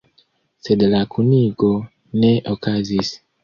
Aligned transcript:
Sed 0.67 0.85
la 0.93 1.03
kunigo 1.11 1.71
ne 2.25 2.35
okazis. 2.59 3.17